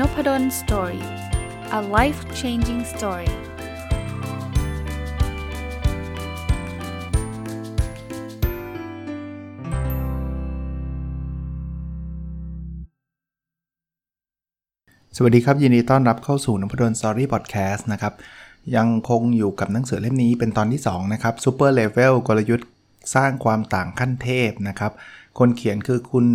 [0.00, 1.04] Nopadol Story
[1.78, 3.30] a life changing story
[15.16, 18.14] สวัสดีครับ ยินดีต้อนรับเข้าสู่นพดล Story Podcast นะครับ
[18.76, 22.68] ยังคงอยู่กับหนังสือเล่มนี้เป็นตอนที่ 2 นะครับ Super Level กลยุทธ์
[23.14, 24.92] สร้างความต่างขั้นเทพนะครับ
[25.38, 26.26] คนเขียนคือคุณ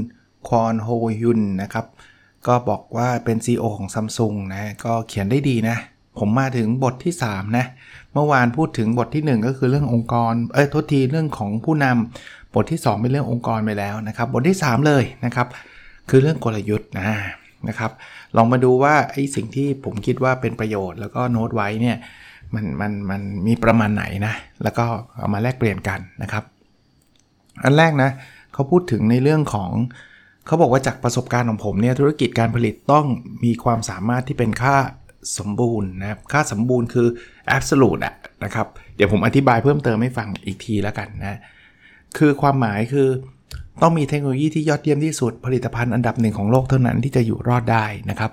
[0.47, 0.89] ควอนโฮ
[1.21, 1.85] ยุนนะครับ
[2.47, 5.77] ก็บอกว่าเป็น CEO ของ Samsung นะก็เขียนได้ดีนะ
[6.19, 7.65] ผมมาถึงบทที่ 3 นะ
[8.13, 15.47] เมื่อวานพูดถึงบทที่ 1 ก็คือเรื่ององค์กร เอ้ยโทษทีเรื่องของผู้นำบทที่ 2 เป็นเรื่ององค์กรไปแล้วนะครับ บทที่ 3 เลยนะครับ
[16.09, 17.05] คือเรื่องกลยุทธ์นะ
[17.67, 17.91] นะครับ
[18.37, 21.97] ลองมาดูว่าไอ้สิ่งที่ผมคิดว่าเป็นประโยชน์แล้วก็โน้ตไว้เนี่ย
[22.53, 24.85] มันมันมันมีประมาณไหนนะ แล้วก็
[25.17, 26.43] เอามาแลกเปลี่ยนกันนะครับ
[27.63, 28.09] อันแรกนะ
[28.53, 29.71] เขาพูดถึงในเรื่องของ
[30.45, 33.05] เขาบอกว่าจากประสบการณ์ของผมเนี่ยธุรกิจการผลิตต้อง
[33.43, 34.75] มีความสามารถที่เป็นค่า
[35.39, 37.07] สมบูรณ์นะครับค่าสมบูรณ์คือ
[37.55, 41.39] absolute อะนะครับ เดี๋ยวผมอธิบายเพิ่มเติมให้ฟังอีกทีแล้วกันนะ
[42.17, 43.07] คือความหมายคือ
[43.81, 48.31] ต้องมีเทคโนโลยีที่ยอดเยี่ยมที่สุดผลิตภัณฑ์อันดับหนึ่งของโลกเท่านั้นที่จะอยู่รอดได้นะครับ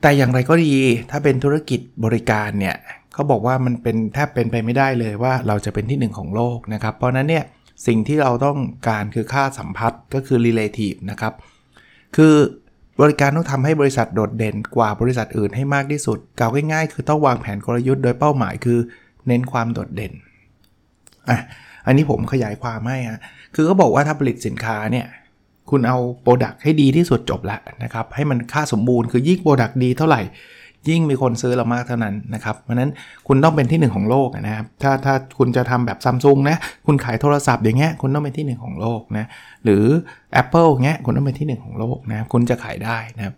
[0.00, 0.74] แต่อย่างไรก็ดี
[1.10, 2.76] ถ้าเป็นธุรกิจบริการเนี่ย
[3.14, 7.44] เขาบอกว่ามันเป็นแทบเป็นไปไม่ได้เลยว่าเราจะเป็นที่หนึ่งของโลกนะครับ เพราะนั้นเนี่ย
[7.86, 8.58] สิ่งที่เราต้อง
[8.88, 11.32] การคือค่าสัมพัทธ์ก็คือ relative นะครับ
[12.16, 12.34] คือ
[13.00, 18.78] บริการต้องทำให้บริษัทโดดเด่นกว่าบริษัทอื่นให้มากที่สุดกล่าวง่ายๆ คือต้องวางแผนกลยุทธ์โดยเป้าหมายคือ
[19.26, 20.12] เน้นความโดดเด่น
[21.28, 21.38] อะ
[21.86, 23.20] อันนี้ผมขยายความให้ฮะ
[23.54, 25.06] คือเขาบอกว่าถ้าผลิตสินค้าเนี่ย
[25.70, 30.20] คุณเอา product ให้ดีที่สุดจบแล้วนะครับ ให้มันค่าสมบูรณ์คือยิ่ง product ดีเท่าไหร่
[30.88, 32.90] ยิ่งมีคนซื้อเรามากเท่านั้นนะครับเพราะนั้น
[33.28, 39.26] คุณต้องเป็นที่หนึ่งของโลกนะครับถ้าถ้าคุณจะทำแบบซัมซุงนะคุณขายโทรศัพท์อย่างเงี้ยคุณต้องเป็นที่หนึ่งของโลกนะ
[39.64, 39.84] หรือ
[40.42, 43.34] Apple เงี้ยคุณต้องเป็นที่หนึ่งของโลกนะคุณจะขายได้นะครับ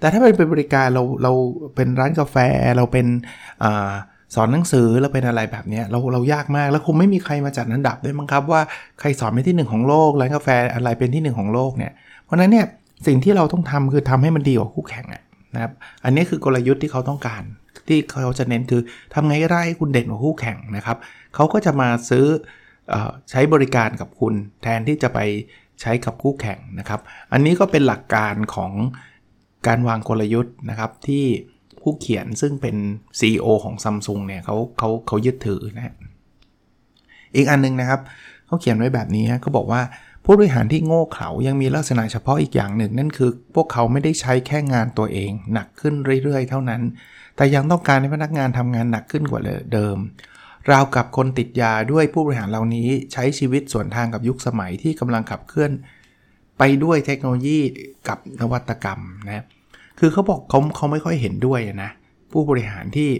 [0.00, 1.32] แต่ถ้าเป็นบริการเราเรา
[1.74, 2.36] เป็นร้านกาแฟ
[2.76, 3.06] เราเป็น
[4.34, 8.60] สอนหนังสือเราเป็นอะไรแบบนี้เราเรายากมากแล้วคงไม่มีใครมาจัดอันดับด้วยมั้งครับว่า
[9.00, 11.92] ใครสอนเป็นที่หนึ่งของโลกร้านกาแฟอะไรเป็นที่หนึ่งของโลกเนี่ย
[12.24, 12.66] เพราะนั้นเนี่ย
[13.06, 15.22] สิ่งที่เราต้องทำคือทำให้มันดีกว่าคู่แข่งอะ
[15.58, 15.74] นะครับ
[16.04, 17.42] อันนี้คือกลยุทธ์ที่เขาต้องการ
[17.88, 18.82] ที่เขาจะเน้นคือ
[19.14, 20.96] ทำไงก็ได้คุณเด่นกว่าคู่แข่งนะครับ
[21.34, 22.26] เขาก็จะมาซื้อ
[22.92, 22.94] อ
[23.30, 25.18] ใช้บริการกับคุณแทนที่จะไป
[25.80, 27.00] ใช้กับคู่แข่งนะครับ
[27.32, 28.72] อันนี้ก็เป็นหลักการของ
[29.66, 31.24] การวางกลยุทธ์นะครับที่
[31.80, 32.76] ผู้เขียนซึ่งเป็น
[33.18, 35.94] CEO ของซัมซุงเนี่ยเขาเขาเขายึดถือนะ
[37.36, 38.00] อีกอันนึงนะครับ
[38.46, 39.80] เขาเขียนไว้แบบนี้เขาบอกว่า
[40.30, 46.82] ผู้บริหารที่โง่เขลายังมีลักษณะเฉพาะอีกอย่างหนึ่ง นั่นคือ พวกเขาไม่ได้ใช้แค่งานตัวเอง หนักขึ้นเรื่อยๆ เท่านั้น
[47.36, 49.96] แต่ยังต้องการให้พนักงานทำงานหนักขึ้นกว่าเดิม
[50.70, 55.70] ราวกับคนติดยาด้วยผู้บริหารเหล่านี้ใช้ชีวิตสวนทางกับยุคสมัยที่กำลังขับเคลื่อน
[56.58, 57.58] ไปด้วยเทคโนโลยี
[58.08, 59.44] กับนวัตกรรมนะ
[59.98, 61.90] คือเขาบอกเขาเขาไม่ค่อยเห็นด้วยนะ
[62.32, 63.10] ผู้บริหารที่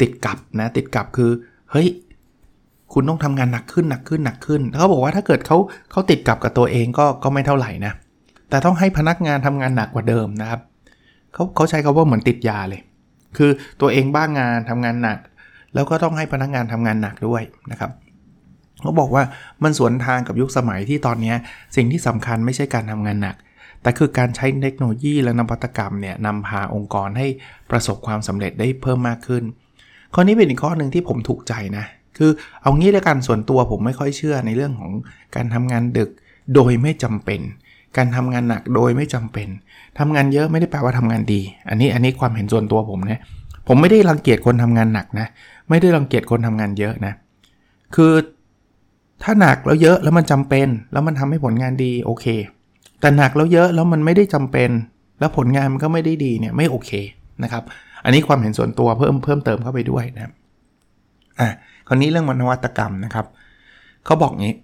[0.00, 1.30] ติดกับนะติดกับคือ
[1.70, 1.88] เฮ้ย
[2.92, 5.56] คุณต้องทำงานหนักขึ้นหนักขึ้นหนักขึ้นเขาบอกว่าถ้าเกิดเขา
[5.90, 7.92] เขาติดกับกับตัวเองก็ก็ไม่เท่าไหร่นะ
[8.50, 10.60] แต่ต้องให้พนักงานทำงานหนักกว่าเดิมนะครับ
[11.34, 12.80] เขาเขาใช้คาว่าเหมือนติดยาเลย
[13.36, 13.50] คือ
[13.80, 15.18] ตัวเองบ้างงานทำงานหนัก
[15.74, 17.90] แล้วก็ต้องให้พนักงานทำงานหนักด้วยนะครับ
[18.82, 19.22] เขาบอกว่า
[19.62, 21.34] มันสวนทางกับยุคสมัยที่ตอนนี้
[21.76, 23.36] สิ่งที่สำคัญไม่ใช่การทำงานหนัก
[23.82, 27.26] แต่คือการใช้เทคโนโลยีและนวัตกรรมเนี่ยนำพาองค์กรให้
[27.70, 29.42] ประสบความสำเร็จได้เพิ่มมากขึ้น
[30.14, 31.84] ข้อนี้เป็นอีกข้อหนึ่งที่ผมถูกใจนะ
[32.18, 32.30] คือ
[32.62, 34.90] เอางี้แล้วกันส่วนตัวผมไม่ค่อยเชื่อในเรื่องของ
[35.36, 36.10] การทำงานดึก
[36.54, 37.40] โดยไม่จำเป็น
[37.96, 39.48] การทำงานหนักโดยไม่จำเป็น
[39.98, 43.20] ทำงานเยอะไม่ได้แปลว่าทำงานดี อันนี้อันนี้ความเห็นส่วนตัวผมนะ
[43.68, 45.26] ผมไม่ได้รังเกียจคนทำงานหนักนะ
[45.70, 47.12] ไม่ได้รังเกียจคนทำงานเยอะนะ
[47.94, 48.12] คือ
[49.22, 52.26] ถ้าหนักแล้วเยอะแล้วมันจำเป็น แล้วมันทำให้ผลงานดีโอเค
[53.00, 54.70] แต่หนักแล้วเยอะแล้วมันไม่ได้จำเป็น
[55.20, 56.90] แล้วผลงานมันก็ไม่ได้ดีเนี่ยไม่โอเค
[57.42, 57.62] นะครับ
[58.04, 60.32] อันนี้ความเห็นส่วนตัวเพิ่มเพิ่มเติมเข้าไปด้วยนะ
[61.40, 61.48] อะ
[61.88, 63.26] คราวนี้เรื่องนวัตกรรมนะครับ
[64.04, 64.54] เขาบอกงี้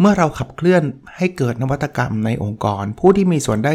[0.00, 0.82] เมื่อเราขับเคลื่อน
[1.16, 3.72] ให้เกิดนวัตกรรมในองค์กร ผู้ที่มีส่วนได้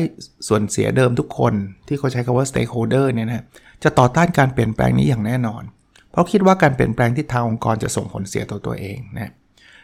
[0.47, 1.53] ส่วนเสียเดิมทุกคน
[1.87, 3.43] ที่เขาใช้คาว่า stakeholder เนี่ยนะ
[3.83, 5.63] จะต่อต้านการเปลี่ยนแปลงนี้อย่างแน่นอน
[6.11, 9.31] เพราะคิดว่าการเปลี่ยนแปลงที่ทางองค์กรจะส่งผลเสียต่อตัวเองนะ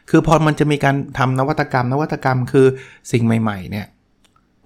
[0.09, 2.67] คือพอมันจะมีการทำนวัตกรรม นวัตกรรมคือ
[3.11, 3.87] สิ่งใหม่ๆเนี่ย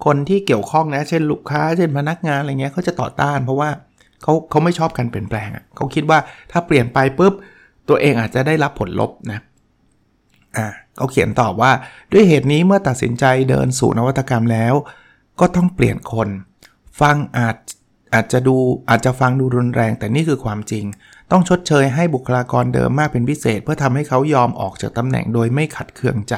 [0.06, 3.70] คนที่เกี่ยวข้องนะ เช่นลูกค้า เช่นพนักงานอะไรเงี้ยเขาจะต่อต้าน เพราะว่า
[4.24, 6.20] เขาเขาไม่ชอบการเปลี่ยนแปลงอะเขาคิดว่า
[6.52, 7.34] ถ้าเปลี่ยนไปปุ๊บ
[7.90, 9.40] ตัวเองอาจจะได้รับผลลบนะ
[10.58, 11.72] อ่าเขาเขียนตอบว่า
[12.12, 14.74] ด้วยเหตุนี้เมื่อตัดสินใจเดินสู่นวัตกรรมแล้ว
[15.40, 16.30] ก็ต้องเปลี่ยนคน
[17.00, 17.56] ฟังอาจ
[18.14, 18.56] อาจจะดู
[18.90, 20.86] อาจจะฟังดูรุนแรง แต่นี่คือความจริง
[21.32, 26.36] ต้องชดเชยให้บุคลากรเดิมมากเป็นพิเศษ เพื่อทำให้เขายอมออกจากตำแหน่งโดยไม่ขัดเคืองใจ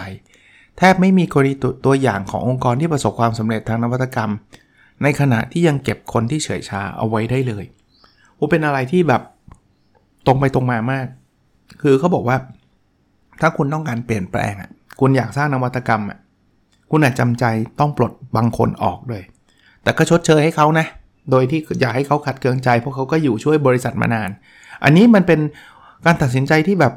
[0.78, 1.54] แทบไม่มีกรณี
[1.86, 4.32] ตัวอย่างขององค์กรที่ประสบความสำเร็จทางนวัตกรรม
[5.04, 7.66] ในขณะที่ยังเก็บคนที่เฉยชาเอาไว้ได้เลย
[8.36, 9.22] โอเป็นอะไรที่แบบ
[10.26, 11.08] ตรงไปตรงมามาก
[11.82, 12.38] คือเขาบอกว่า
[13.42, 14.70] ถ้าคุณต้องการเปลี่ยนแปลงอะ
[15.00, 16.20] คุณอยากสร้างนวัตกรรมอะ
[16.92, 17.46] คุณอาจจำใจ
[17.80, 19.24] ต้องปลดบางคนออกเลย
[19.84, 20.86] แต่ก็ชดเชยให้เขานะ
[21.32, 24.30] โดยที่อย่าให้เขาขัดเคืองใจ เพราะเขาก็อยู่ช่วยบริษัทมานาน
[24.84, 25.40] อันนี้มันเป็น
[26.06, 26.94] การตัดสินใจที่แบบ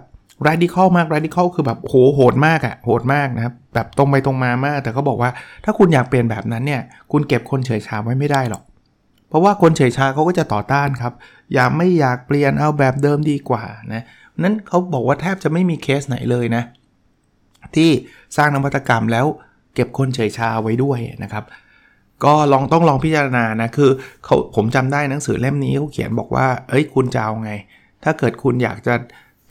[0.48, 5.30] radical มาก radical คือแบบโหโหดมากอะโหดมากนะครับแบบตรงไปตรงมามาก แต่เขาบอกว่า
[5.64, 6.82] ถ้าคุณอยากเปลี่ยนแบบนั้นเนี่ย
[7.12, 8.62] คุณเก็บคนเฉยชาไว้ไม่ได้หรอก
[9.34, 11.12] ราะว่าคนเฉยชาเขาก็จะต่อต้านครับ
[11.54, 14.04] อย่าไม่อยากเปลี่ยนเอาแบบเดิมดีกว่านะ
[14.42, 16.62] นั้นเขาบอกว่าแทบจะไม่มีเคสไหนเลยนะ
[17.76, 17.90] ที่
[18.36, 19.26] สร้างนวัตกรรมแล้ว
[19.74, 21.44] เก็บคนเฉยชาไว้ด้วยนะครับ
[22.24, 23.90] ก็ลองต้องลองพิจารณานะคือ
[24.24, 27.52] เขาผมจำได้หนังสือเล่มนี้เขาเขียนบอกว่า เอ้ยคุณจะเอาไง
[28.04, 28.94] ถ้าเกิดคุณอยากจะ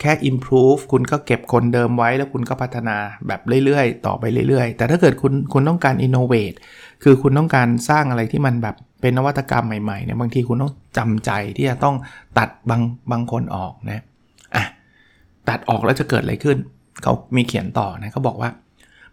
[0.02, 2.98] แค่ improve คุณก็เก็บคนเดิมไว้แล้วคุณก็พัฒนา
[3.28, 6.58] แบบเรื่อยๆ ต่อไปเรื่อยๆ แต่ถ้าเกิดคุณคุณต้องการ innovate
[7.04, 11.96] คือคุณต้องการสร้างอะไรที่มันแบบ เป็นนวัตกรรมใหม่ๆเนี่ยบางทีคุณต้องจำใจที่จะต้อง
[12.38, 14.02] ตัดบางบางคนออกนะ
[14.56, 14.66] อะ
[15.50, 16.58] ตัดออกแล้วจะเกิดอะไรขึ้น
[17.04, 18.50] เขามีเขียนต่อนะเขาบอกว่า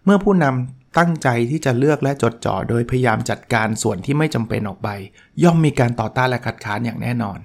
[0.05, 4.89] เมื่อผู้นำตั้งใจที่จะเลือกและจดจ่อ โดยพยายามจัดการส่วนที่ไม่จำเป็นออกไป
[5.43, 7.39] ย่อมมีการต่อต้านและคัดค้านอย่างแน่นอน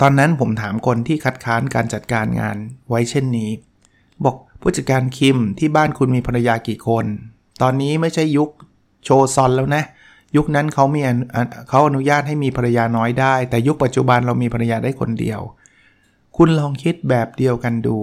[0.00, 2.56] ตอนนั้นผมถามคนที่คัดค้านการจัดการงาน
[2.88, 3.50] ไว้เช่นนี้
[4.24, 7.04] บอกผู้จัดการคิมที่บ้านคุณมีภรรยากี่คน
[7.62, 8.50] ตอนนี้ไม่ใช่ยุค
[9.04, 9.84] โชซอนแล้วนะ
[10.36, 11.00] ยุคนั้นเขามี
[11.68, 15.40] เขาอนุญาตให้มีภรรยาน้อยได้ แต่ยุคปัจจุบันเรามีภรรยาได้คนเดียว
[16.36, 17.98] คุณลองคิดแบบเดียวกันดู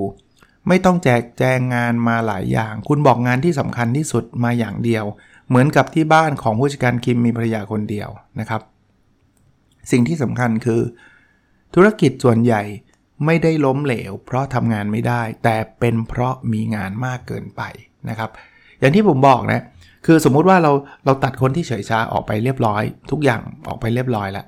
[0.67, 5.05] ไม่ต้องแจกแจงงานมาหลายอย่าง คุณบอกงานที่สำคัญที่สุดมาอย่างเดียว
[5.49, 8.61] เหมือนกับที่บ้านของผู้จัดการคิมมีภรรยาคนเดียวนะครับ
[9.91, 10.81] สิ่งที่สำคัญคือ
[11.75, 12.61] ธุรกิจส่วนใหญ่
[13.25, 17.61] ไม่ได้ล้มเหลว เพราะทำงานไม่ได้ แต่เป็นเพราะมีงานมากเกินไป
[18.09, 18.29] นะครับ
[18.79, 19.61] อย่างที่ผมบอกนะ
[20.05, 20.71] คือสมมุติว่าเรา
[21.05, 24.45] เราตัดคนที่เฉยชาออกไปเรียบร้อย ทุกอย่างออกไปเรียบร้อยแล้ว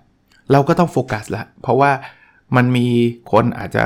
[0.51, 1.91] เราก็ต้องโฟกัสละ เพราะว่า
[2.55, 2.87] มันมี
[3.31, 3.81] คนอาจจะ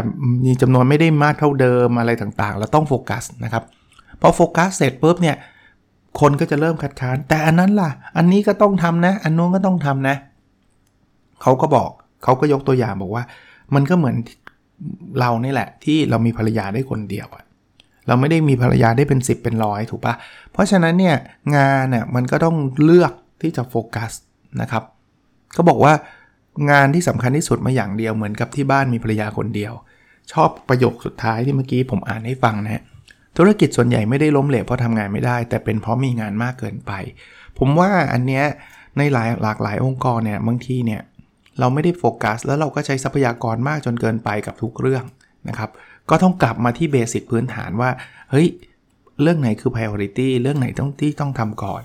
[0.45, 3.63] มีจำนวนไม่ได้มากเท่าเดิมอะไรต่างๆ เราต้องโฟกัสนะครับ
[4.21, 5.35] พอโฟกัสเสร็จปุ๊บเนี่ย
[6.19, 10.15] คนก็จะเริ่มคัดค้าน แต่อันนั้นล่ะ อันนี้ก็ต้องทำนะ อันนู้นก็ต้องทำนะ
[11.41, 11.89] เขาก็บอก
[12.23, 13.23] เขาก็ยกตัวอย่างบอกว่า
[13.75, 14.15] มันก็เหมือน
[15.19, 17.43] เรานี่แหละ ที่เรามีภรรยาได้คนเดียวอะ
[18.07, 20.13] เราไม่ได้มีภรรยาได้เป็น 10 เป็นร้อยถูกปะ
[20.51, 21.15] เพราะฉะนั้นเนี่ย
[21.55, 24.11] งานเนี่ยมันก็ต้องเลือกที่จะโฟกัส
[24.61, 24.83] นะครับ
[25.53, 25.93] เขาบอกว่า
[26.71, 29.73] งานที่สำคัญที่สุดมาอย่างเดียวเหมือนกับที่บ้านมีภรรยาคนเดียว
[30.31, 32.83] ชอบประโยคสุดท้ายที่เมื่อกี้ผมอ่านให้ฟังนะ
[33.37, 36.91] ธุรกิจส่วนใหญ่ไม่ได้ล้มเหลวเพราะทำงานไม่ได้ แต่เป็นเพราะมีงานมากเกินไป
[37.59, 38.45] ผมว่าอันเนี้ย
[38.97, 41.01] ในหลายหลากหลายองค์กรเนี่ยบางทีเนี่ย
[41.59, 45.03] เราไม่ได้โฟกัส แล้วเราก็ใช้ทรัพยากรมากจนเกินไปกับทุกเรื่อง
[45.49, 45.69] นะครับ
[46.09, 47.89] ก็ต้องกลับมาที่เบสิกพื้นฐานว่า
[48.31, 48.47] เฮ้ย
[49.21, 51.81] เรื่องไหนคือ priority เรื่องไหนต้องที่ต้องทำก่อน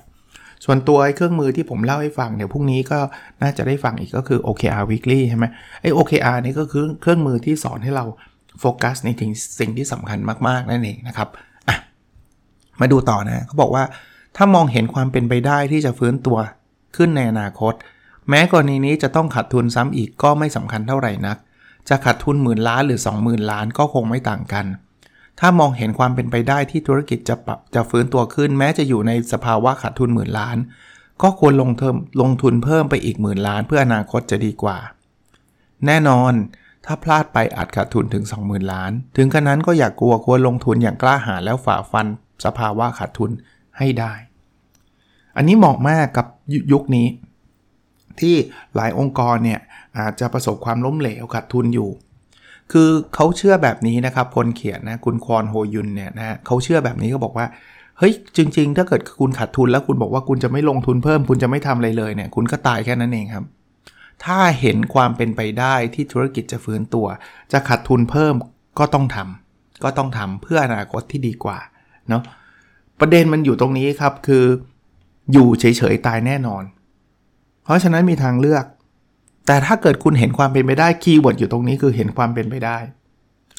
[0.64, 2.98] ส่วนตัวเครื่องมือที่ผมเล่าให้ฟังเดี๋ยวพรุ่งนี้ก็
[3.42, 5.44] น่าจะได้ฟังอีกก็คือ OKR weekly ใช่ไหม
[5.82, 8.04] ไอ้ OKR นี่ก็คือเครื่องมือที่สอนให้เรา
[8.60, 9.30] โฟกัสในถึง
[9.60, 10.18] สิ่งที่สำคัญ
[10.48, 11.28] มากๆนั่นเองนะครับ
[12.80, 13.84] มาดูต่อนะเขาบอกว่า
[14.36, 16.38] ถ้ามองเห็นความเป็นไปได้ที่จะฟื้นตัว
[16.96, 17.74] ขึ้นในอนาคต
[18.28, 21.36] แม้กรณีนี้จะต้องขาดทุนซ้ำอีกก็ไม่สำคัญเท่าไหร่นัก
[21.88, 24.66] จะขาดทุนหมื่นล้านหรือ 20,000 ล้านก็คงไม่ต่างกัน
[25.40, 30.56] ถ้ามองเห็นความเป็นไปได้ที่ธุรกิจจะปรับจะฟื้นตัวขึ้น แม้จะอยู่ในสภาวะขาดทุนหมื่นล้าน
[31.22, 34.78] ก็ควรลงเทมลงทุนเพิ่มไปอีกหมื่นล้าน เพื่ออนาคตจะดีกว่า
[35.87, 36.32] แน่นอน
[36.84, 42.06] ถ้าพลาดไปอาจขาดทุนถึง 20,000 ล้าน ถึงขนาดนั้นก็อย่ากกลัวควรลงทุนอย่างกล้าหาญแล้วฝ่าฟัน
[42.44, 43.30] สภาวะขาดทุน
[43.78, 44.12] ให้ได้
[45.37, 46.26] อันนี้เหมาะมากกับ
[46.72, 47.06] ยุคนี้
[48.23, 48.37] ที่
[48.76, 49.61] หลายองค์กรเนี่ย
[49.99, 51.90] อาจจะประสบความล้มเหลวขาดทุนอยู่
[52.73, 57.46] คือเขาเชื่อแบบนี้นะครับคนเขียนนะคุณควอนโฮยุนเนี่ยนะเขาเชื่อแบบนี้เขาบอกว่า
[57.99, 63.44] เฮ้ยจริง ๆ ถ้าเกิดคุณขาดทุนแล้วคุณบอกว่าคุณจะไม่ลงทุนเพิ่ม คุณจะไม่ทำอะไรเลยเนี่ยคุณก็ตายแค่นั้นเองครับ
[64.25, 67.06] ถ้าเห็นความเป็นไปได้ที่ธุรกิจจะฟื้นตัว
[67.52, 68.35] จะขาดทุนเพิ่ม
[68.78, 71.58] ก็ต้องทำก็ต้องทำเพื่ออนาคตที่ดีกว่า
[72.08, 72.23] เนาะ
[73.00, 74.44] ประเด็นมันอยู่ตรงนี้ครับคือ
[75.32, 76.62] อยู่เฉยๆตายแน่นอน
[77.66, 78.64] เพราะฉะนั้นมีทางเลือก
[79.46, 82.78] แต่ถ้าเกิดคุณเห็นความเป็นไปได้ keyword อยู่ตรงนี้คือเห็นความเป็นไปได้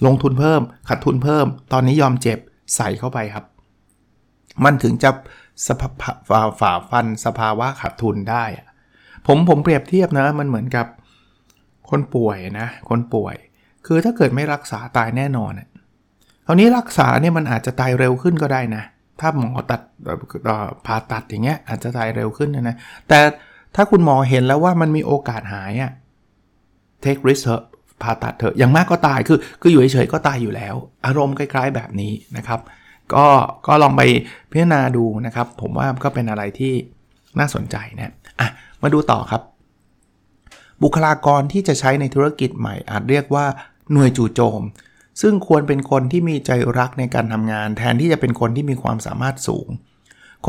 [0.06, 2.40] ลงทุนเพิ่มขาดทุนเพิ่ม ตอนนี้ยอมเจ็บ
[2.76, 3.46] ใส่เข้าไปครับ
[4.64, 5.10] มันถึงจะ
[5.68, 5.90] สภา
[6.30, 8.44] ฝ่าฝ่าฟันสภาวะขาดทุนได้
[9.28, 10.86] ผมผมเปรียบเทียบนะมันเหมือนกับ
[11.90, 13.36] คนป่วยนะ คนป่วย
[13.86, 15.52] คือถ้าเกิดไม่รักษาตายแน่นอน
[16.46, 18.84] คราวนี้รักษาเนี่ยมันอาจจะตายเร็วขึ้นก็ได้นะ
[19.20, 19.82] ถ้าหมอตัด
[20.86, 23.20] ผ่าตัดอย่างเงี้ยอาจจะตายเร็วขึ้นนะ แต่
[23.78, 25.92] ถ้าคุณหมอเห็นแล้วว่ามันมีโอกาสหายอะ
[27.04, 27.64] take risk เถอะ
[28.02, 32.60] ผ่าตัดเถอะอย่างมากก็ตายคือคืออยู่เฉยๆก็ตายอยู่แล้ว อารมณ์คล้าย ๆ แบบนี้นะครับ
[33.14, 33.26] ก็
[33.68, 34.02] ก็ลองไป
[34.52, 36.74] พิจารณาดูนะครับ ผมว่าก็เป็นอะไรที่
[37.40, 38.50] น่าสนใจนะอะ
[38.82, 39.42] มาดูต่อครับ
[40.84, 43.46] บุคลากรที่จะใช้ในธุรกิจใหม่ อาจเรียกว่า
[43.92, 44.62] หน่วยจู่โจม
[45.22, 49.68] ซึ่งควรเป็นคนที่มีใจรักในการทำงาน แทนที่จะเป็นคนที่มีความสามารถสูง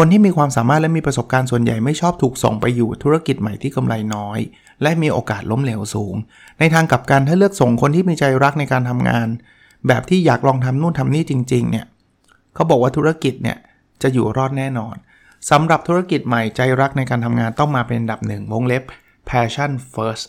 [0.01, 4.39] คนที่มีความสามารถและมีประสบการณ์ส่วนใหญ่ไม่ชอบถูกส่งไปอยู่ธุรกิจใหม่ที่กำไรน้อย
[4.83, 6.15] และมีโอกาสล้มเหลวสูง
[6.59, 9.29] ในทางกลับกันถ้าเลือกส่งคนที่มีใจรักในการทำงาน
[9.87, 11.87] แบบที่อยากลองทำนู่นทำนี่จริงๆเนี่ย
[12.55, 13.59] เขาบอกว่าธุรกิจเนี่ย
[14.03, 14.95] จะอยู่รอดแน่นอน
[15.51, 18.83] สำหรับธุรกิจใหม่ใจรักในการทำงานต้องมาเป็นอันดับหนึ่งวงเล็บ
[19.31, 20.27] passion first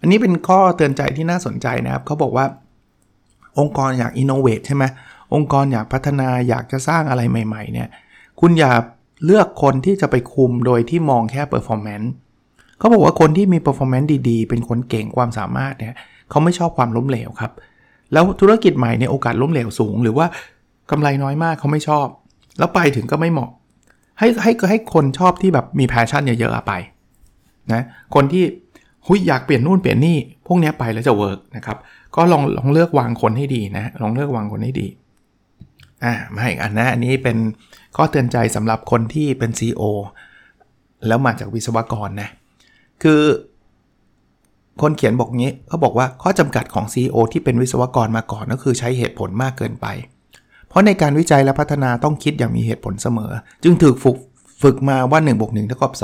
[0.00, 2.46] อันนี้เป็นข้อเตือนใจที่น่าสนใจนะครับเขาบอกว่า
[3.58, 4.84] องค์กรอยาก innovate ใช่ไหม
[5.34, 7.88] องค์กรอยากพัฒนาอยากจะสร้างอะไรใหม่ ๆ เนี่ย
[8.40, 8.72] คุณอย่า
[9.24, 12.08] เลือกคนที่จะไปคุมโดยที่มองแค่ performance
[12.78, 15.96] เขาบอกว่าคนที่มี performance ดีๆ เป็นคนเก่งความสามารถเนี่ย
[16.30, 17.52] เขาไม่ชอบความล้มเหลวครับ
[18.12, 20.26] แล้วธุรกิจใหม่เนี่ยโอกาสล้มเหลวสูง หรือว่า
[20.90, 22.06] กำไรน้อยมากเขาไม่ชอบ
[22.58, 23.50] แล้วไปถึงก็ไม่เหมาะ
[24.18, 26.72] ให้ให้ให้คนชอบที่แบบมีแพชชั่นเยอะๆไป
[27.72, 27.82] นะ
[28.14, 28.44] คนที่
[29.06, 31.76] หุยอยากเปลี่ยนนู่นเปลี่ยนนี่พวกนี้ไปแล้วจะเวิร์กนะครับ
[32.16, 34.86] ก็ลองลองเลือกวางคนให้ดีนะลองเลือกวางคนให้ดี
[36.04, 37.36] อ่ามาอีกอันนะอันนี้เป็น
[37.96, 39.82] ข้อเตือนใจสำหรับคนที่เป็น CEO
[41.06, 42.28] แล้วมาจากวิศวกรนะ
[43.02, 43.22] คือ
[44.82, 49.86] คนเขียนบอกงี้เขาบอกว่าข้อจำกัดของ CEO ที่เป็นวิศวกรมาก่อนก็คือใช้เหตุผลมากเกินไป
[50.68, 53.32] เพราะในการวิจัยและพัฒนาต้องคิดอย่างมีเหตุผลเสมอ
[53.62, 54.16] จึงถูกฝึก
[54.62, 55.94] ฝึกมาว่า1บวก1เท่ากับ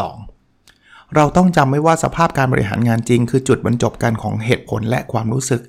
[0.49, 5.61] 2เราต้องจำไว้ว่าสภาพการบริหารงานจริง คือจุดบรรจบกันของเหตุผลและความรู้สึก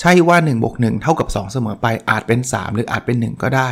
[0.00, 3.68] ใช่ว่า1บวก1เท่ากับ 2 เสมอไปอาจเป็น 3 หรืออาจเป็น 1 ก็ได้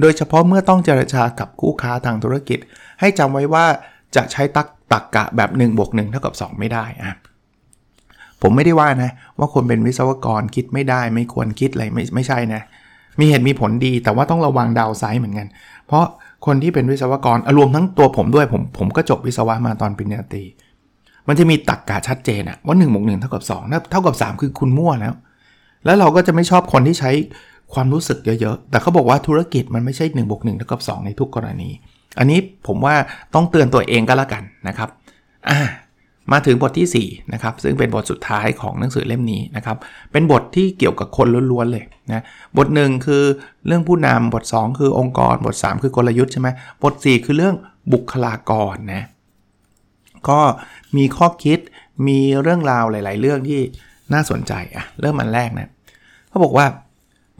[0.00, 2.58] โดยเฉพาะเมื่อต้องเจรจากับคู่ค้าทางธุรกิจ
[3.00, 3.64] ให้จำไว้ว่า
[4.16, 7.16] จะใช้ตักตักกะแบบ1บวก1เท่ากับ 2 ไม่ได้อะ
[8.42, 12.62] ผมไม่ได้ว่านะ ว่าคนเป็นวิศวกรคิดไม่ได้ไม่ควรคิดอะไรไม่ไม่ใช่นะ
[13.20, 15.48] มีเหตุมีผลดีแต่ว่าต้องระวังดาวไซด์เหมือนกัน
[15.86, 16.04] เพราะ
[16.46, 20.44] คนที่เป็นวิศวกรรวมทั้งตัวผมด้วยผมผมก็จบวิศวะมาตอนปริญญาตรี
[21.28, 25.14] มันจะมีตักกะชัดเจนอะว่า1นบวกหเท่ากับ2เท่ากับ 3 คือคุณมั่วแล้ว
[25.88, 27.10] แล้วเราก็จะไม่ชอบคนที่ใช้
[27.74, 31.70] ความรู้สึกเยอะๆ แต่เขาบอกว่าธุรกิจมันไม่ใช่1นบวกหนึ่งเท่ากับ2ในทุกกรณี
[32.18, 32.94] อันนี้ผมว่า
[33.34, 34.88] ต้องเตือนตัวเองก็แล้วกันนะครับ
[35.48, 35.58] อ่า
[36.32, 39.76] มาถึงบทที่ 4 นะครับ ซึ่งเป็นบทสุดท้ายของหนังสือเล่มนี้นะครับ
[40.12, 42.22] เป็นบทที่เกี่ยวกับคนล้วนๆเลยนะ
[42.58, 43.22] บทหนึ่งคือ
[43.66, 46.48] เรื่องผู้นำบท 2 คือองค์กรบท 3 คือกลยุทธ์ใช่ไหม
[46.82, 47.54] บท 4 คือเรื่อง
[47.92, 49.02] บุคลากรนะ
[50.28, 50.40] ก็
[50.96, 51.58] มีข้อคิด
[52.08, 53.60] มีเรื่องราวหลาย ๆ เรื่องที่
[54.12, 55.68] น่าสนใจอะเริ่มอันแรกนะ
[56.38, 56.68] เขาบอกว่า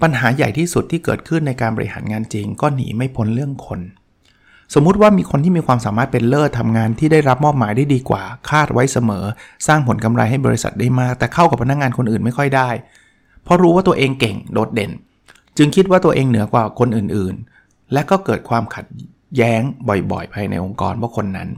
[0.02, 3.80] ปัญหาใหญ่ที่สุดที่เกิดขึ้นในการบริหารงานจริง ก็หนีไม่พ้นเรื่องคน
[4.74, 9.24] สมมุติว่ามีคนที่มีความสามารถเป็นเลิศทำงานที่ได้รับมอบหมายได้ดีกว่า คาดไว้เสมอ
[9.66, 12.70] สร้างผลกำไรให้บริษัทได้มาก แต่เข้ากับพนักงงานคนอื่นไม่ค่อยได้
[13.44, 14.90] เพราะรู้ว่าตัวเองเก่งโดดเด่น
[15.56, 18.86] จึงคิดว่าตัวเองเหนือกว่าคนอื่นๆ และก็เกิดความขัด
[19.36, 21.48] แย้งบ่อยๆ ภายในองค์กรเพราะคนนั้น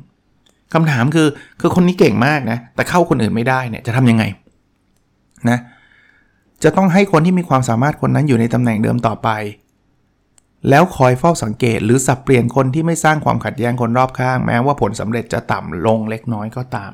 [0.74, 1.28] คำถามคือ
[1.60, 4.24] คือคนนี้เก่งมากนะแต่เข้าคนอื่นไม่ได้เนี่ยจะทำยังไง
[5.50, 5.58] นะ
[6.62, 9.28] จะต้องให้คนที่มีความสามารถคนนั้นอยู่ในตำแหน่งเดิมต่อไป
[10.68, 16.90] แล้วคอยเฝ้าสังเกตหรือสับเปลี่ยนคนที่ไม่สร้างความขัดแย้งคนรอบข้าง แม้ว่าผลสำเร็จจะต่ำลงเล็กน้อยก็ตาม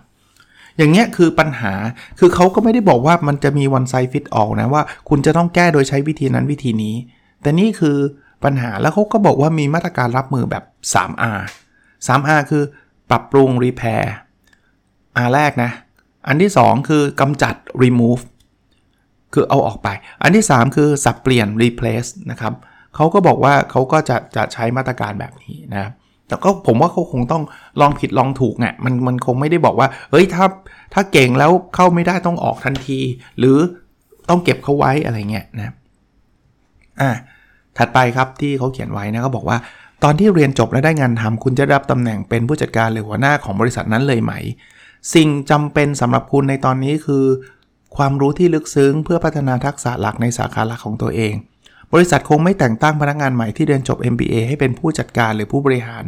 [0.77, 1.75] อย่างเงี้ยคือปัญหา
[2.19, 6.95] คือเขาก็ไม่ได้บอกว่ามันจะมี one size fit all นะว่า คุณจะต้องแก้โดยใช้วิธีนั้นวิธีนี้
[7.43, 7.97] แต่นี่คือ
[8.45, 11.41] ปัญหาแล้วเขาก็บอกว่ามีมาตรการรับมือแบบ 3R
[12.07, 12.63] 3R คือ
[13.11, 14.05] ปรับปรุง repair
[15.25, 15.71] R แรกนะ
[16.29, 18.23] อันที่ 2 คือกำจัด remove
[19.37, 19.89] คือเอาออกไป
[20.23, 22.53] อันที่ 3 คือสับเปลี่ยน replace นะครับ
[22.95, 25.87] เขาก็บอกว่าเขาก็จะจะใช้มาตรการแบบนี้นะ
[26.29, 27.43] แต่ก็ผมว่าเขาคงต้อง
[27.81, 30.47] ลองผิดลองถูกไงมันมันคงไม่ได้บอกว่าเฮ้ยถ้า
[30.95, 32.99] ถ้าเก่งแล้วเข้าไม่ได้ต้องออกทันที
[33.39, 33.59] หรือ
[34.29, 35.75] ต้องเก็บเขาไว้อะไรเงี้ยนะ
[37.01, 37.11] อ่า
[37.79, 39.59] ถัดไปครับที่เขาเขียนไว้นะเขาบอกว่า
[40.05, 44.33] ตอนที่เรียนจบและได้งานทำคุณจะรับตำแหน่งเป็นผู้จัดการหรือหัวหน้าของบริษัทนั้นเลยไหม
[45.15, 47.25] สิ่งจำเป็นสำหรับคุณในตอนนี้คือ
[47.97, 51.35] ความรู้ที่ลึกซึ้ง เพื่อพัฒนาทักษะหลักในสาขาหลักของตัวเอง
[51.93, 56.05] บริษัทคงไม่แต่งตั้งพนักงานใหม่ที่เรียนจบ MBA ให้เป็นผู้จัดการหรือผู้บริหาร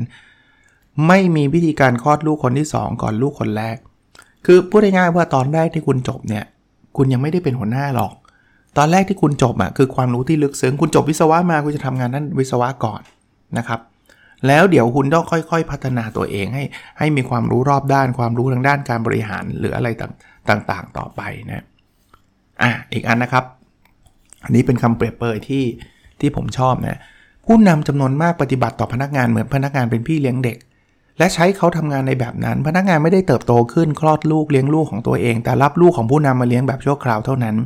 [1.09, 3.77] ไม่มีวิธีการคลอดลูกคนที่ 2 ก่อนลูกคนแรก
[4.47, 6.45] คือพูดง่ายๆว่าตอนแรกที่คุณจบเนี่ย
[6.97, 8.13] คุณยังไม่ได้เป็นหัวหน้าหรอก
[8.79, 13.01] ตอนแรกที่คุณจบอะคือความรู้ที่ลึกซึ้ง คุณจบวิศวะมาคุณจะทำงานนั้นวิศวะก่อน
[13.59, 13.81] นะครับ
[14.47, 16.65] แล้วเดี๋ยวคุณต้องค่อยๆ พัฒนาตัวเองให้
[16.99, 19.89] ให้มีความรู้รอบด้าน ความรู้ทางด้านการบริหารหรืออะไร
[20.51, 21.65] ต่างๆ ต่อไปนะ
[22.63, 23.45] อะอีกอันนะครับ
[24.45, 25.65] อันนี้เป็นคำเปรียบเปรยที่
[26.21, 26.99] ที่ผมชอบนะ
[27.47, 30.59] ผู้นำจำนวนมากปฏิบัติต่อพนักงานเหมือนพนักงานเป็นพี่เลี้ยงเด็ก
[31.19, 37.57] และใช้เขาทำงานในแบบนั้น พนักงานไม่ได้เติบโตขึ้นคลอดลูกเลี้ยงลูกของตัวเอง แต่รับลูกของผู้นำมาเลี้ยงแบบชั่วคราวเท่านั้น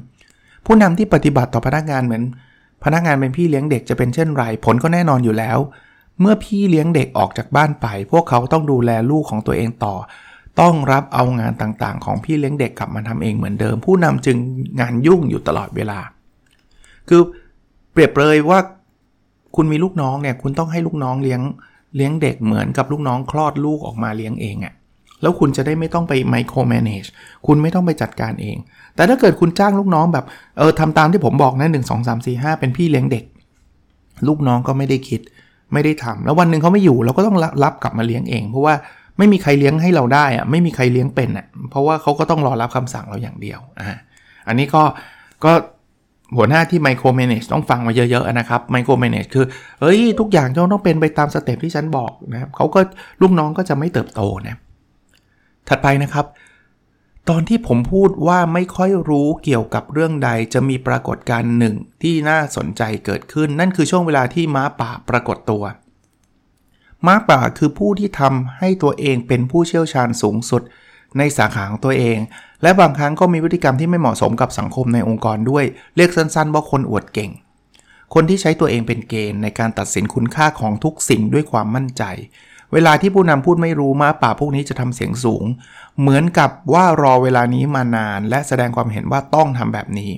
[0.66, 2.22] ผู้นำที่ปฏิบัติต่อพนักงานเหมือน
[2.84, 5.58] พนักงานเป็นพี่เลี้ยงเด็กจะเป็นเช่นไร ผลก็แน่นอนอยู่แล้ว
[6.20, 9.94] เมื่อพี่เลี้ยงเด็กออกจากบ้านไป พวกเขาต้องดูแลลูกของตัวเองต่อ
[10.60, 14.36] ต้องรับเอางานต่างๆ ของพี่เลี้ยงเด็กกลับมาทำเองเหมือนเดิม ผู้นำจึง
[14.80, 15.98] งานยุ่งอยู่ตลอดเวลา
[17.08, 17.20] คือ
[17.92, 18.58] เปรียบเลยว่า
[19.56, 21.40] คุณมีลูกน้องเนี่ยคุณต้องให้ลูกน้องเลี้ยง
[21.96, 24.74] เลี้ยงเด็กเหมือนกับลูกน้องคลอดลูกออกมาเลี้ยงเองอะ่ะ
[25.22, 27.04] แล้วคุณจะได้ไม่ต้องไปไมโครแมネจ
[27.46, 28.56] คุณไม่ต้องไปจัดการเอง
[28.96, 30.24] แต่ถ้าเกิดคุณจ้างลูกน้องแบบ
[30.58, 33.24] เออทำตามที่ผมบอกนะหนึ่งสองสามสี่ห้าเป็นพี่เลี้ยงเด็ก
[34.28, 35.20] ลูกน้องก็ไม่ได้คิด
[35.72, 38.74] ไม่ได้ทำแล้ววันหนึ่งเขาไม่อยู่เราก็ต้องรับกลับมาเลี้ยงเอง เพราะว่า
[39.18, 43.96] ไม่มีใครเลี้ยงให้เราได้อะไม่มีใครเลี้ยงเป็นอะเพราะว่าเขาก็ต้องรอรับคำสั่งเราอย่างเดียวอ่า
[44.48, 44.82] อันนี้ก็
[45.44, 45.52] ก็
[46.36, 49.44] หัวหน้าที่ไมโครเมเนจต้องฟังมาเยอะๆนะครับไมโครเมเนจคือ
[49.80, 52.80] เฮ้ย ทุกอย่างจะต้องเป็นไปตามสเต็ปที่ฉันบอกนะครับเขาก็
[53.22, 54.56] ลูกน้องก็จะไม่เติบโตนะ
[55.68, 56.26] ถัดไปนะครับ
[57.30, 65.62] ตอนที่ผมพูดว่าไม่ค่อยรู้เกี่ยวกับเรื่องใดจะมีปรากฏการณ์หนึ่งที่น่าสนใจเกิดขึ้น นั่นคือช่วงเวลาที่ม้าป่าปรากฏตัว
[67.06, 70.62] ม้าป่าคือผู้ที่ทำให้ตัวเองเป็นผู้เชี่ยวชาญสูงสุด
[71.18, 72.18] ในสาขาของตัวเอง
[72.62, 75.64] และบางครั้งก็มีพฤติกรรมที่ไม่เหมาะสมกับสังคมในองค์กรด้วย
[75.96, 77.30] เรียกสั้นๆว่าคนอวดเก่ง
[78.14, 82.02] คนที่ใช้ตัวเองเป็นเกณฑ์ในการตัดสินคุณค่าของทุกสิ่งด้วยความมั่นใจ
[82.72, 85.44] เวลาที่ผู้นำพูดไม่รู้ม้าป่าพวกนี้จะทำเสียงสูง
[86.00, 90.10] เหมือนกับว่ารอเวลานี้มานาน และแสดงความเห็นว่าต้องทำแบบนี้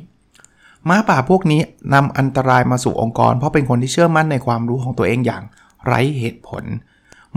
[0.88, 1.60] ม้าป่าพวกนี้
[1.94, 5.42] นำอันตรายมาสู่องค์กร เพราะเป็นคนที่เชื่อมั่นในความรู้ของตัวเองอย่าง
[5.84, 6.64] ไร้เหตุผล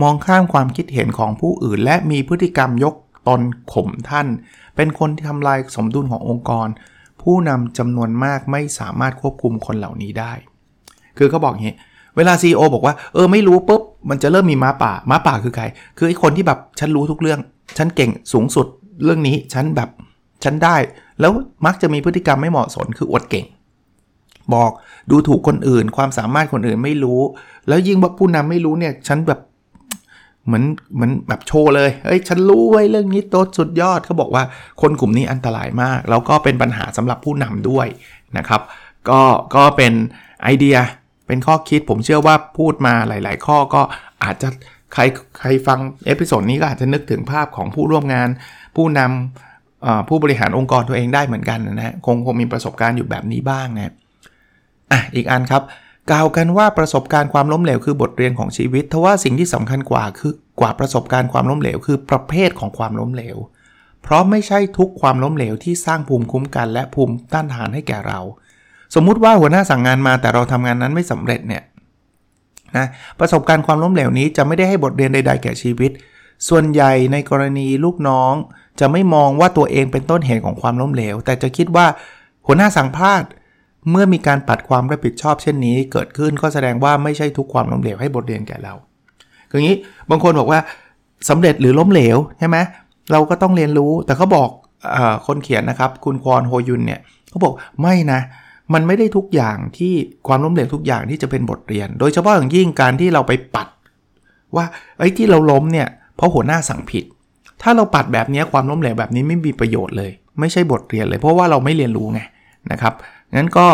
[0.02, 2.94] มองข้ามความคิดเห็นของผู้อื่น และมีพฤติกรรมยก
[3.28, 3.40] ตน
[3.72, 4.26] ข่มท่าน
[4.76, 6.68] เป็นคนที่ทำลายสมดุลขององค์กร
[7.22, 10.32] ผู้นำจำนวนมากไม่สามารถควบคุมคนเหล่านี้ได้
[11.18, 11.76] คือเขาบอกอย่างนี้
[12.16, 15.64] เวลา CEO บอกว่าเออไม่รู้ปุ๊บมันจะเริ่มมีม้าป่าม้าป่าคือใคร
[15.98, 17.40] คือไอ้คนที่แบบฉันรู้ทุกเรื่อง
[17.78, 18.66] ฉันเก่งสูงสุด
[19.04, 19.88] เรื่องนี้ฉันแบบ
[20.44, 20.76] ฉันได้
[21.20, 21.32] แล้ว
[21.66, 23.46] มักจะมีพฤติกรรมไม่เหมาะสมคืออวดเก่ง
[24.54, 24.70] บอก
[25.10, 27.20] ดูถูกคนอื่น ความสามารถคนอื่นไม่รู้
[27.68, 29.40] แล้วยิ่งว่าผู้นำไม่รู้เนี่ยฉันแบบ
[30.46, 34.44] เหมือนเหมือนแบบโชว์เลยเฮ้ยฉันรู้ไว้เรื่องนี้โตสุดยอดเขาบอกว่า
[34.80, 37.86] คนกลุ่มนี้อันตรายมาก แล้วก็เป็นปัญหาสำหรับผู้นำด้วย
[38.38, 38.60] นะครับ
[39.08, 39.20] ก็
[39.54, 39.92] ก็เป็น
[40.42, 40.76] ไอเดีย
[41.26, 43.82] เป็นข้อคิดผมเชื่อว่าพูดมาหลาย ๆ ข้อก็
[44.24, 44.48] อาจจะ
[44.94, 45.02] ใคร
[45.38, 48.28] ใครฟัง episode นี้ก็อาจจะนึกถึงภาพของผู้ร่วมงาน
[48.76, 53.94] ผู้นำผู้บริหารองค์กรตัวเองได้เหมือนกันนะฮะคงคงมีประสบการณ์อยู่แบบนี้บ้างนะ
[54.92, 55.62] อะอีกอันครับ
[56.10, 63.36] กล่าวกันว่าประสบการณ์ความล้มเหลวคือบทเรียนของชีวิตทว่าสิ่งที่สำคัญกว่าคือกว่าประสบการณ์ความล้มเหลวคือประเภทของความล้มเหลว
[64.02, 68.20] เพราะไม่ใช่ทุกความล้มเหลวที่สร้างภูมิคุ้มกัน และภูมิต้านทานให้แก่เรา
[68.94, 71.62] สมมุติว่าหัวหน้าสั่งงานมาแต่เราทำงานนั้นไม่สำเร็จเนี่ย
[72.76, 72.86] นะ
[73.20, 75.90] ประสบการณ์ความล้มเหลวนี้จะไม่ได้ให้บทเรียนใด ๆ แก่ชีวิต
[76.48, 78.34] ส่วนใหญ่ในกรณีลูกน้อง
[78.80, 81.86] จะไม่มองว่าตัวเองเป็นต้นเหตุของความล้มเหลว แต่จะคิดว่า
[82.46, 83.24] หัวหน้าสั่งพลาด
[83.90, 88.74] เมื่อมีการปัดความรับผิดชอบเช่นนี้ เกิดขึ้นก็แสดงว่าไม่ใช่ทุกความล้มเหลวให้บทเรียนแก่เรา
[89.50, 89.76] คืออย่างนี้
[90.10, 90.60] บางคนบอกว่า
[91.28, 92.56] สำเร็จหรือล้มเหลวใช่ไหม
[93.12, 94.48] เราก็ต้องเรียนรู้แต่เขาบอก
[94.96, 98.20] อคนเขียนนะครับ คุณควอนโฮยุนเนี่ยเขาบอกไม่นะ
[98.74, 99.92] มันไม่ได้ทุกอย่างที่
[100.26, 103.68] ความล้มเหลวทุกอย่างที่จะเป็นบทเรียน โดยเฉพาะอย่างยิ่งการที่เราไปปัด
[104.56, 104.64] ว่า
[104.98, 107.04] ไอ้ที่เราล้มเนี่ยเพราะหัวหน้าสั่งผิด
[107.62, 110.10] ถ้าเราปัดแบบนี้ความล้มเหลวแบบนี้ไม่มีประโยชน์เลย
[110.40, 112.20] ไม่ใช่บทเรียนเลย เพราะว่าเราไม่เรียนรู้ไง
[112.72, 112.94] นะครับ
[113.36, 113.66] งั้นก็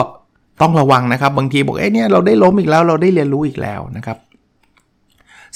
[0.60, 4.18] ต้องระวังนะครับ บางทีบอกเอ้เนี่ยเราได้ล้มอีกแล้วเราได้เรียนรู้อีกแล้วนะครับ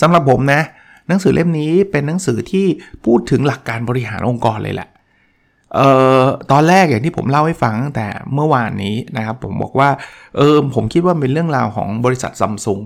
[0.01, 0.61] สำหรับผมนะ
[1.09, 2.67] หนังสือเล่มนี้เป็นหนังสือที่
[3.05, 4.89] พูดถึงหลักการบริหารองค์กรเลยแหละ
[5.75, 5.89] เอ่
[6.21, 9.91] อตอนแรกอย่างที่ผมเล่าให้ฟังตั้งแต่เมื่อวานนี้นะครับ ผมบอกว่า
[10.37, 12.81] เออผมคิดว่าเป็นเรื่องราวของบริษัทซัมซุง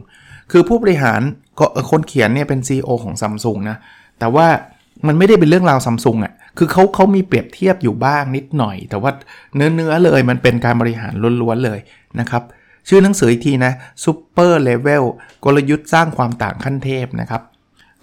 [0.52, 1.20] คือผู้บริหาร
[1.58, 3.76] ก็คนเขียนเนี่ยเป็น CEO ของซัมซุงนะ
[4.18, 4.46] แต่ว่า
[5.06, 9.10] มันไม่ได้เป็นเรื่องราวซัมซุงอะ คือเขาเขามีเปรียบเทียบอยู่บ้างนิดหน่อย แต่ว่า
[9.56, 11.78] เนื้อเนื้อเลยมันเป็นการบริหารล้วนๆเลย
[12.20, 12.42] นะครับ
[12.88, 13.72] ชื่อหนังสืออีกทีนะ
[14.04, 15.04] Super Level
[15.44, 17.42] กลยุทธ์สร้างความต่างขั้นเทพนะครับ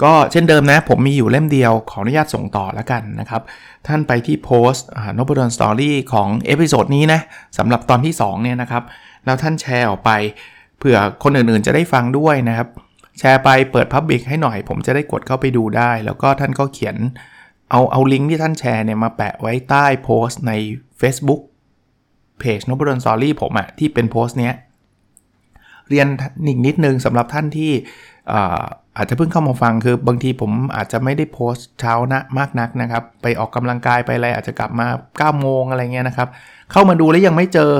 [0.04, 3.42] ก็เช่นเดิมนะ ผมมีอยู่เล่มเดียวขออนุญาตส่งต่อแล้วกันนะครับ
[3.88, 7.20] ท่านไปที่โพสต์นบดอน Story ของ episode นี้นะ
[7.58, 8.84] สำหรับตอนที่ 2 เนี่ยนะครับ
[9.26, 10.12] แล้วท่านแชร์ออกไป
[10.78, 12.68] เผื่อคนอื่นๆจะได้ฟังด้วยนะครับ
[13.20, 16.96] แชร์ไปเปิด public ให้หน่อย ผมจะได้กดเข้าไปดูได้ แล้วก็ท่านก็เขียน
[17.72, 20.52] เอาเอาลิงก์ที่ท่านแชร์เนี่ยมาแปะไว้ใต้โพสต์ใน
[21.02, 21.42] Facebook
[22.40, 24.54] เพจนบดอน Story ผมอะที่เป็นโพสต์เนี้ย
[25.90, 26.08] เรียน
[26.48, 27.72] อีกนิดนึงสำหรับท่านที่
[28.98, 36.28] อาจจะเพิ่งเข้ามาฟังคือบางทีผมอาจจะไม่ได้โพสต์เช้านะมากนักนะครับ ไปออกกำลังกายไปอะไรอาจจะกลับมา9โมงอะไรเงี้ยนะครับ
[36.72, 37.72] เข้ามาดูแล้วยังไม่เจอ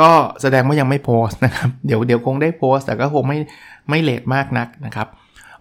[0.00, 0.10] ก็
[0.42, 3.38] แสดงว่ายังไม่โพสต์นะครับ เดี๋ยวเดี๋ยวคงได้โพสต์แต่ก็คงไม่
[3.90, 5.08] ไม่ late มากนักนะครับ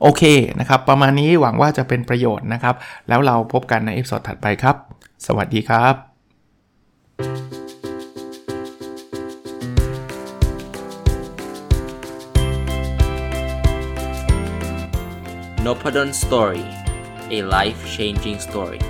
[0.01, 0.23] โอเค
[0.59, 2.75] นะครับ ประมาณนี้หวังว่าจะเป็นประโยชน์นะครับ
[3.07, 4.75] แล้วเราพบกันใน episode ถัดไปครับ
[5.27, 5.95] สวัสดีครับ
[15.65, 16.67] n o p ด d o สตอรี่
[17.37, 18.81] a life changing story